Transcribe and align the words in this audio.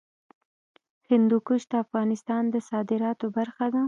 هندوکش 1.11 1.61
د 1.71 1.73
افغانستان 1.85 2.43
د 2.53 2.55
صادراتو 2.69 3.25
برخه 3.37 3.65
ده. 3.73 3.79